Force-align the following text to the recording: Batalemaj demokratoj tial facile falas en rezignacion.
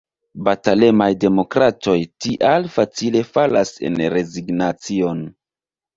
Batalemaj 0.45 1.09
demokratoj 1.25 1.95
tial 2.27 2.67
facile 2.77 3.21
falas 3.35 3.75
en 3.91 4.01
rezignacion. 4.15 5.23